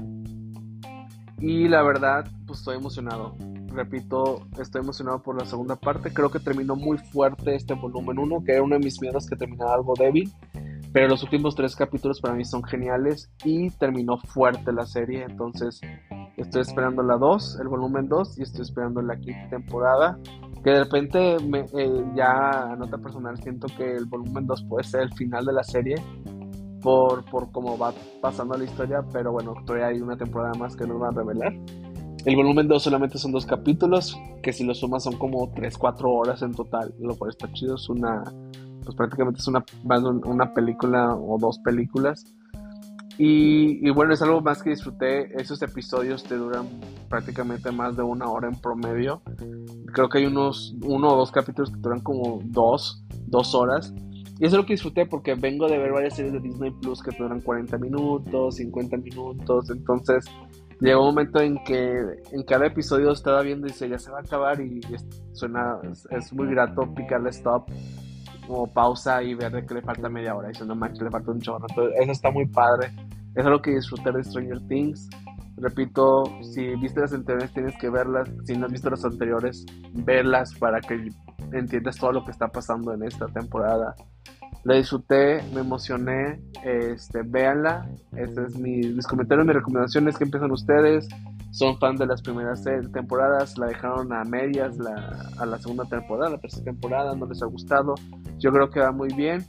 Y 1.39 1.69
la 1.69 1.83
verdad, 1.83 2.25
pues 2.47 2.61
estoy 2.61 2.77
emocionado. 2.77 3.35
Repito, 3.69 4.47
estoy 4.59 4.81
emocionado 4.81 5.23
por 5.23 5.39
la 5.39 5.45
segunda 5.45 5.77
parte. 5.77 6.13
Creo 6.13 6.31
que 6.31 6.41
terminó 6.41 6.77
muy 6.77 6.97
fuerte 6.97 7.55
este 7.55 7.75
volumen 7.75 8.19
1, 8.19 8.43
que 8.45 8.53
era 8.53 8.63
uno 8.63 8.77
de 8.77 8.85
mis 8.85 9.01
miedos 9.01 9.27
que 9.27 9.37
terminara 9.37 9.75
algo 9.75 9.95
débil. 9.99 10.33
Pero 10.93 11.09
los 11.09 11.23
últimos 11.23 11.55
tres 11.55 11.77
capítulos 11.77 12.23
para 12.23 12.35
mí 12.35 12.45
son 12.45 12.65
geniales 12.65 13.31
y 13.45 13.71
terminó 13.71 14.17
fuerte 14.17 14.73
la 14.73 14.87
serie. 14.87 15.25
Entonces, 15.29 15.81
Estoy 16.37 16.63
esperando 16.63 17.03
la 17.03 17.17
2, 17.17 17.61
el 17.61 17.69
volumen 17.69 18.09
2, 18.09 18.39
y 18.39 18.43
estoy 18.43 18.63
esperando 18.63 19.01
la 19.01 19.17
quinta 19.17 19.49
temporada. 19.49 20.19
Que 20.63 20.71
de 20.71 20.85
repente, 20.85 21.37
me, 21.41 21.61
eh, 21.61 22.05
ya 22.15 22.73
a 22.73 22.77
nota 22.77 22.99
personal, 22.99 23.39
siento 23.43 23.69
que 23.77 23.93
el 23.93 24.05
volumen 24.05 24.47
2 24.47 24.65
puede 24.65 24.85
ser 24.85 25.03
el 25.03 25.15
final 25.15 25.47
de 25.47 25.53
la 25.55 25.63
serie. 25.63 25.97
Por, 26.83 27.25
por 27.25 27.51
cómo 27.53 27.79
va 27.79 27.93
pasando 28.21 28.57
la 28.57 28.65
historia. 28.65 29.03
Pero 29.13 29.33
bueno, 29.33 29.55
todavía 29.65 29.89
hay 29.89 30.01
una 30.01 30.17
temporada 30.17 30.53
más 30.59 30.77
que 30.77 30.87
nos 30.87 31.01
va 31.01 31.09
a 31.09 31.13
revelar. 31.13 31.55
El 32.25 32.37
volumen 32.37 32.69
2 32.69 32.83
solamente 32.83 33.17
son 33.17 33.33
dos 33.33 33.47
capítulos. 33.47 34.17
Que 34.43 34.53
si 34.53 34.63
lo 34.63 34.75
sumas 34.75 35.05
son 35.05 35.17
como 35.17 35.51
3-4 35.55 36.03
horas 36.05 36.43
en 36.43 36.53
total. 36.53 36.95
Lo 37.01 37.17
cual 37.17 37.31
está 37.31 37.51
chido. 37.55 37.77
Es 37.77 37.89
una. 37.89 38.23
Pues 38.85 38.95
prácticamente 38.95 39.41
es 39.41 39.49
una, 39.49 39.65
una 40.27 40.53
película 40.53 41.15
o 41.15 41.39
dos 41.39 41.59
películas 41.61 42.36
y, 43.19 43.89
bueno, 43.91 44.13
es 44.13 44.21
algo 44.21 44.43
más 44.43 44.63
que 44.63 44.71
disfruté. 44.71 45.41
Esos 45.41 45.63
episodios 45.63 46.23
te 46.23 46.37
duran 46.37 46.69
prácticamente 47.09 47.71
más 47.71 47.97
de 47.97 48.03
una 48.03 48.29
hora 48.29 48.49
en 48.49 48.61
promedio. 48.61 49.23
Creo 49.93 50.09
que 50.09 50.19
hay 50.19 50.27
unos 50.27 50.75
uno 50.83 51.09
o 51.09 51.17
dos 51.17 51.33
capítulos 51.33 51.71
que 51.71 51.79
duran 51.79 52.01
como 52.01 52.41
dos, 52.45 53.05
dos 53.27 53.55
horas. 53.55 53.95
Y 54.39 54.45
eso 54.45 54.57
es 54.57 54.61
lo 54.61 54.67
que 54.67 54.75
disfruté 54.75 55.07
porque 55.07 55.35
vengo 55.35 55.67
de 55.67 55.79
ver 55.79 55.93
varias 55.93 56.15
series 56.15 56.35
de 56.35 56.41
Disney 56.41 56.71
Plus 56.83 57.03
que 57.03 57.17
duran 57.17 57.41
40 57.41 57.79
minutos, 57.79 58.57
50 58.57 58.99
minutos. 58.99 59.71
Entonces 59.71 60.27
llegó 60.81 61.01
un 61.01 61.15
momento 61.15 61.41
en 61.41 61.57
que 61.65 61.99
en 62.33 62.43
cada 62.43 62.67
episodio 62.67 63.13
estaba 63.13 63.41
viendo 63.41 63.67
y 63.67 63.71
dice 63.71 63.89
ya 63.89 63.99
se 63.99 64.11
va 64.11 64.19
a 64.19 64.21
acabar 64.21 64.61
y 64.61 64.83
suena, 65.33 65.79
es, 66.11 66.33
muy 66.35 66.49
grato 66.49 66.83
picarle 66.95 67.31
stop 67.31 67.71
o 68.47 68.67
pausa 68.67 69.23
y 69.23 69.35
ver 69.35 69.53
de 69.53 69.65
que 69.65 69.73
le 69.73 69.81
falta 69.81 70.11
media 70.11 70.37
hora 70.37 70.51
y 70.51 70.55
si 70.55 70.65
no 70.67 70.75
manches 70.75 71.03
le 71.03 71.11
falta 71.11 71.31
un 71.31 71.41
chorro. 71.41 71.67
Eso 71.99 72.13
está 72.13 72.31
muy 72.31 72.45
padre 72.47 72.91
algo 73.45 73.61
que 73.61 73.75
disfruté 73.75 74.13
de 74.13 74.25
Stranger 74.25 74.61
Things. 74.69 75.09
Repito, 75.59 76.25
si 76.43 76.75
viste 76.77 77.01
las 77.01 77.13
anteriores 77.13 77.53
tienes 77.53 77.77
que 77.79 77.91
verlas, 77.91 78.31
si 78.45 78.57
no 78.57 78.67
has 78.67 78.73
visto 78.73 78.91
las 78.91 79.05
anteriores, 79.05 79.65
verlas 79.93 80.55
para 80.55 80.81
que 80.81 81.09
entiendas 81.53 81.97
todo 81.97 82.13
lo 82.13 82.25
que 82.25 82.31
está 82.31 82.49
pasando 82.49 82.93
en 82.95 83.03
esta 83.03 83.27
temporada. 83.27 83.95
La 84.65 84.75
disfruté, 84.75 85.43
me 85.55 85.61
emocioné, 85.61 86.41
este, 86.65 87.23
véanla. 87.23 87.89
Este 88.17 88.43
es 88.45 88.59
mi, 88.59 88.79
mis 88.79 89.07
comentarios, 89.07 89.47
mis 89.47 89.55
recomendaciones 89.55 90.19
que 90.19 90.25
empiezan 90.25 90.51
ustedes. 90.51 91.09
Son 91.53 91.79
fan 91.79 91.97
de 91.97 92.07
las 92.07 92.21
primeras 92.21 92.65
temporadas, 92.93 93.57
la 93.57 93.67
dejaron 93.67 94.13
a 94.13 94.25
medias 94.25 94.77
la, 94.77 95.31
a 95.39 95.47
la 95.47 95.59
segunda 95.59 95.85
temporada, 95.85 96.33
la 96.33 96.39
tercera 96.39 96.65
temporada, 96.65 97.15
no 97.15 97.27
les 97.27 97.43
ha 97.43 97.47
gustado. 97.47 97.95
Yo 98.39 98.51
creo 98.53 98.69
que 98.69 98.81
va 98.81 98.93
muy 98.93 99.09
bien 99.15 99.47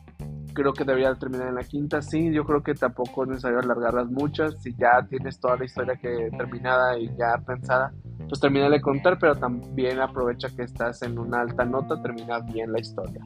creo 0.57 0.73
que 0.73 0.83
debería 0.83 1.13
terminar 1.13 1.49
en 1.49 1.55
la 1.55 1.63
quinta. 1.63 2.01
Sí, 2.01 2.31
yo 2.33 2.43
creo 2.43 2.63
que 2.63 2.73
tampoco 2.73 3.23
es 3.23 3.29
necesario 3.29 3.59
alargarlas 3.59 4.09
muchas. 4.09 4.55
Si 4.63 4.73
ya 4.75 5.05
tienes 5.07 5.39
toda 5.39 5.55
la 5.55 5.65
historia 5.65 5.95
que 5.97 6.31
terminada 6.35 6.97
y 6.97 7.07
ya 7.15 7.37
pensada, 7.45 7.93
pues 8.27 8.41
termina 8.41 8.67
de 8.67 8.81
contar, 8.81 9.19
pero 9.19 9.35
también 9.35 9.99
aprovecha 9.99 10.49
que 10.49 10.63
estás 10.63 11.03
en 11.03 11.19
una 11.19 11.41
alta 11.41 11.63
nota, 11.63 12.01
termina 12.01 12.39
bien 12.39 12.71
la 12.71 12.79
historia. 12.79 13.23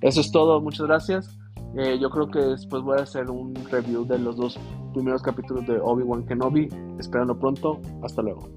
Eso 0.00 0.22
es 0.22 0.32
todo, 0.32 0.58
muchas 0.62 0.86
gracias. 0.86 1.38
Eh, 1.76 1.98
yo 2.00 2.08
creo 2.08 2.30
que 2.30 2.40
después 2.40 2.82
voy 2.82 2.98
a 2.98 3.02
hacer 3.02 3.30
un 3.30 3.54
review 3.70 4.06
de 4.06 4.18
los 4.18 4.36
dos 4.36 4.58
primeros 4.94 5.22
capítulos 5.22 5.66
de 5.66 5.78
Obi-Wan 5.78 6.24
Kenobi. 6.24 6.68
Esperando 6.98 7.38
pronto. 7.38 7.78
Hasta 8.02 8.22
luego. 8.22 8.48